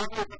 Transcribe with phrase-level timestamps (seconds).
[0.00, 0.39] Maybe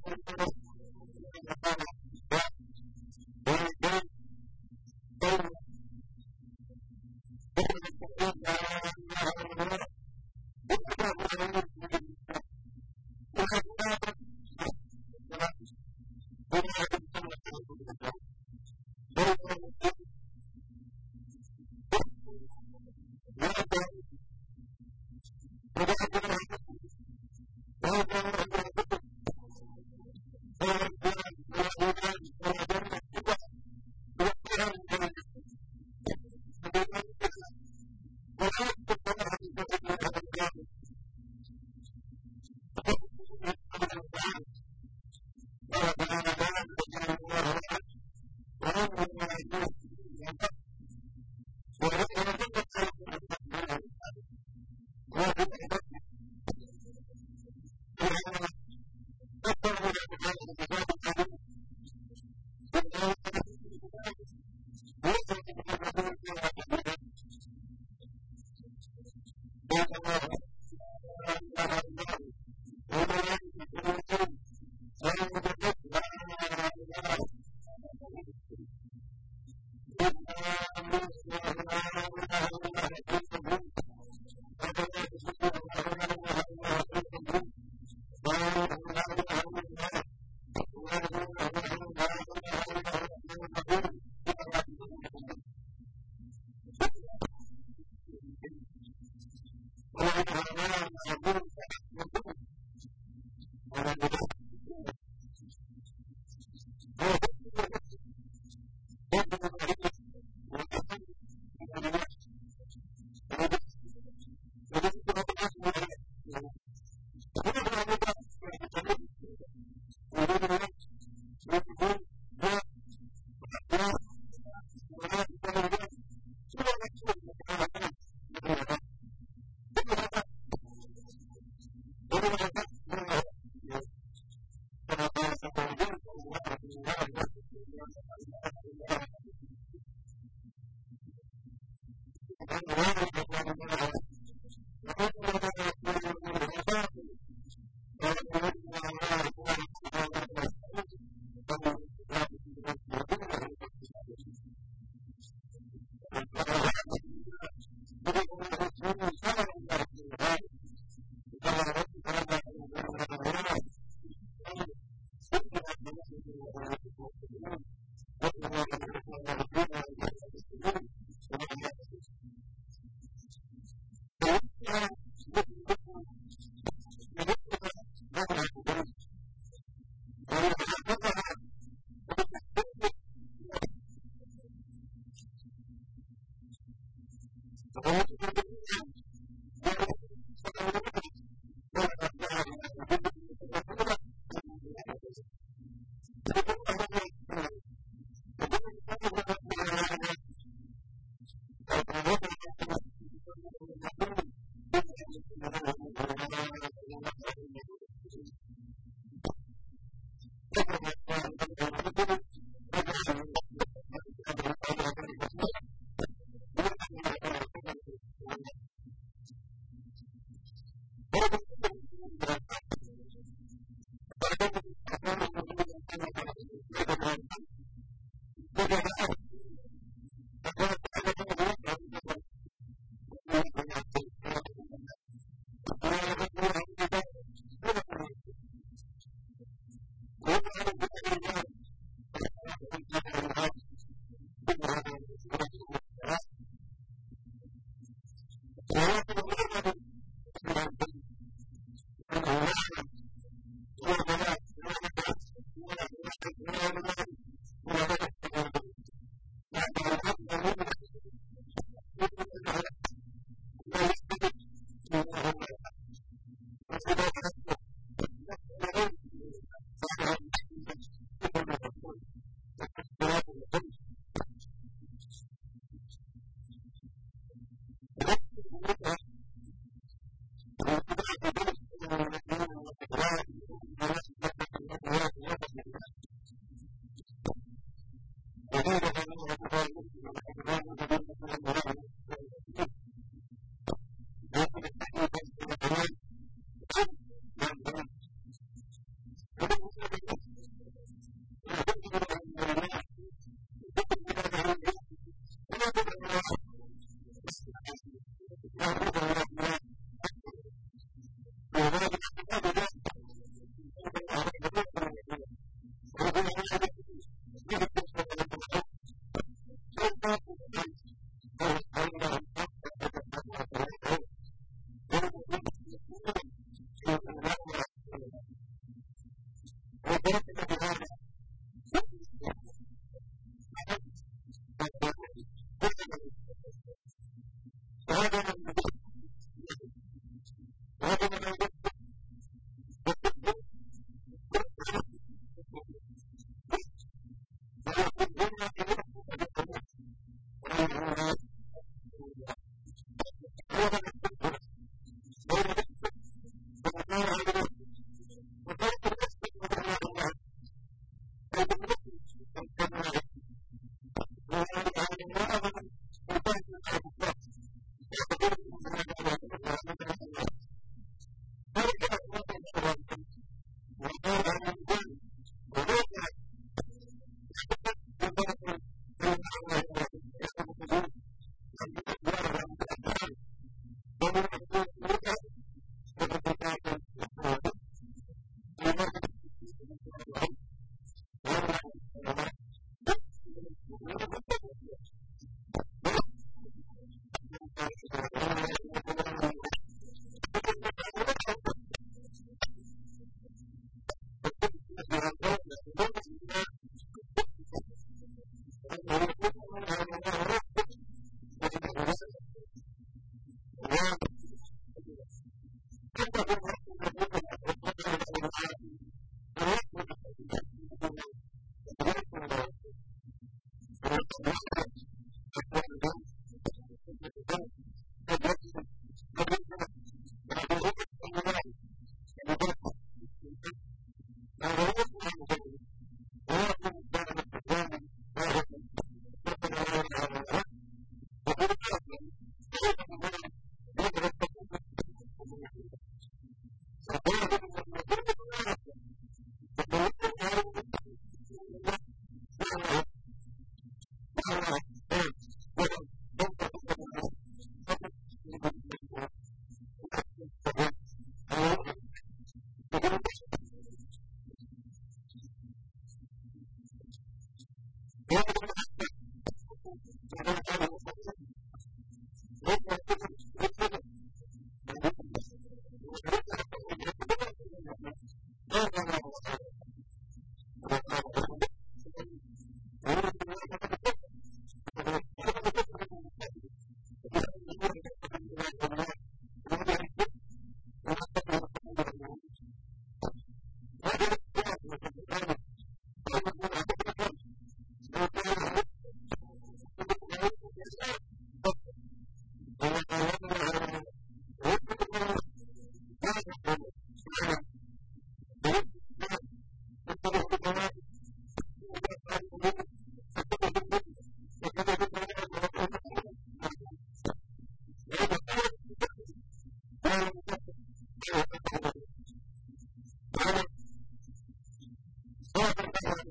[121.49, 122.00] Thank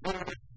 [0.03, 0.48] Thank you.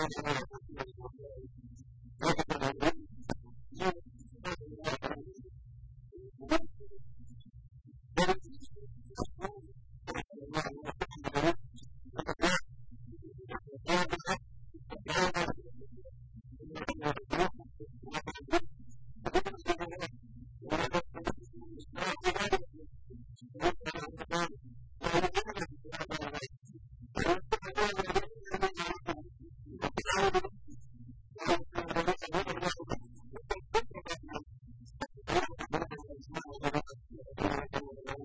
[0.00, 0.59] えっ?